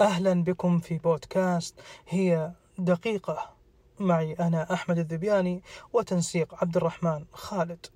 أهلا 0.00 0.44
بكم 0.44 0.78
في 0.78 0.98
بودكاست 0.98 1.80
هي 2.08 2.52
دقيقة. 2.78 3.50
معي 4.00 4.32
أنا 4.32 4.72
أحمد 4.72 4.98
الذبياني 4.98 5.62
وتنسيق 5.92 6.54
عبد 6.54 6.76
الرحمن 6.76 7.24
خالد. 7.32 7.86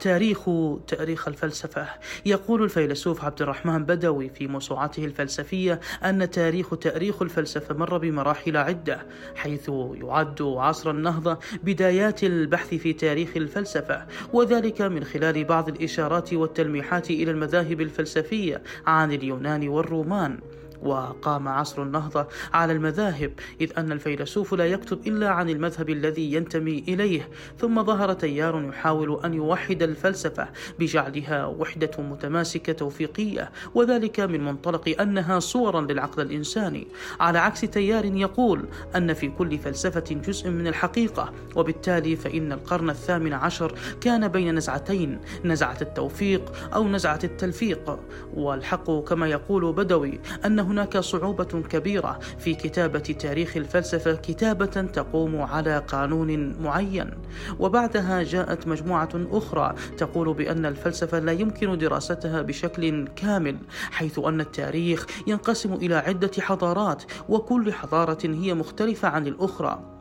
تاريخ 0.00 0.44
تاريخ 0.86 1.28
الفلسفة. 1.28 1.88
يقول 2.26 2.62
الفيلسوف 2.62 3.24
عبد 3.24 3.42
الرحمن 3.42 3.84
بدوي 3.84 4.28
في 4.28 4.46
موسوعته 4.46 5.04
الفلسفية 5.04 5.80
أن 6.04 6.30
تاريخ 6.30 6.78
تاريخ 6.78 7.22
الفلسفة 7.22 7.74
مر 7.74 7.98
بمراحل 7.98 8.56
عدة 8.56 9.06
حيث 9.34 9.70
يعد 9.94 10.42
عصر 10.42 10.90
النهضة 10.90 11.38
بدايات 11.62 12.24
البحث 12.24 12.74
في 12.74 12.92
تاريخ 12.92 13.30
الفلسفة 13.36 14.06
وذلك 14.32 14.82
من 14.82 15.04
خلال 15.04 15.44
بعض 15.44 15.68
الإشارات 15.68 16.32
والتلميحات 16.34 17.10
إلى 17.10 17.30
المذاهب 17.30 17.80
الفلسفية 17.80 18.62
عن 18.86 19.12
اليونان 19.12 19.68
والرومان. 19.68 20.40
وقام 20.82 21.48
عصر 21.48 21.82
النهضة 21.82 22.26
على 22.52 22.72
المذاهب 22.72 23.32
إذ 23.60 23.72
أن 23.78 23.92
الفيلسوف 23.92 24.54
لا 24.54 24.66
يكتب 24.66 25.06
إلا 25.06 25.28
عن 25.28 25.50
المذهب 25.50 25.90
الذي 25.90 26.32
ينتمي 26.32 26.84
إليه 26.88 27.28
ثم 27.58 27.82
ظهر 27.84 28.12
تيار 28.12 28.64
يحاول 28.68 29.20
أن 29.24 29.34
يوحد 29.34 29.82
الفلسفة 29.82 30.48
بجعلها 30.78 31.46
وحدة 31.46 31.90
متماسكة 31.98 32.72
توفيقية 32.72 33.50
وذلك 33.74 34.20
من 34.20 34.44
منطلق 34.44 35.00
أنها 35.00 35.38
صورا 35.38 35.80
للعقل 35.80 36.22
الإنساني. 36.22 36.86
على 37.20 37.38
عكس 37.38 37.60
تيار 37.60 38.04
يقول 38.04 38.64
أن 38.96 39.12
في 39.12 39.28
كل 39.28 39.58
فلسفة 39.58 40.04
جزء 40.10 40.50
من 40.50 40.66
الحقيقة 40.66 41.32
وبالتالي 41.56 42.16
فإن 42.16 42.52
القرن 42.52 42.90
الثامن 42.90 43.32
عشر 43.32 43.74
كان 44.00 44.28
بين 44.28 44.54
نزعتين 44.54 45.20
نزعة 45.44 45.78
التوفيق 45.82 46.52
أو 46.74 46.88
نزعة 46.88 47.20
التلفيق. 47.24 47.98
والحق 48.34 48.90
كما 48.90 49.28
يقول 49.28 49.72
بدوي 49.72 50.20
أنه 50.46 50.69
هناك 50.70 50.98
صعوبة 50.98 51.44
كبيرة 51.44 52.18
في 52.38 52.54
كتابة 52.54 52.98
تاريخ 52.98 53.56
الفلسفة 53.56 54.14
كتابة 54.14 54.66
تقوم 54.66 55.40
على 55.42 55.78
قانون 55.78 56.62
معين. 56.62 57.10
وبعدها 57.58 58.22
جاءت 58.22 58.68
مجموعة 58.68 59.08
أخرى 59.14 59.74
تقول 59.98 60.34
بأن 60.34 60.66
الفلسفة 60.66 61.18
لا 61.18 61.32
يمكن 61.32 61.78
دراستها 61.78 62.42
بشكل 62.42 63.08
كامل 63.16 63.56
حيث 63.90 64.18
أن 64.18 64.40
التاريخ 64.40 65.06
ينقسم 65.26 65.72
إلى 65.72 65.94
عدة 65.94 66.30
حضارات 66.38 67.02
وكل 67.28 67.72
حضارة 67.72 68.18
هي 68.24 68.54
مختلفة 68.54 69.08
عن 69.08 69.26
الأخرى. 69.26 69.99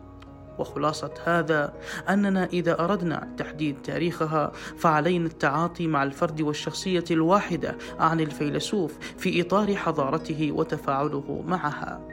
وخلاصة 0.60 1.14
هذا 1.26 1.74
أننا 2.10 2.46
إذا 2.46 2.80
أردنا 2.84 3.36
تحديد 3.38 3.82
تاريخها 3.82 4.52
فعلينا 4.78 5.26
التعاطي 5.26 5.88
مع 5.88 6.04
الفرد 6.04 6.42
والشخصية 6.42 7.04
الواحدة 7.12 7.78
عن 8.00 8.20
الفيلسوف 8.20 8.98
في 9.18 9.42
إطار 9.42 9.76
حضارته 9.76 10.52
وتفاعله 10.52 11.44
معها. 11.48 12.08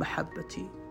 محبتي. 0.00 0.83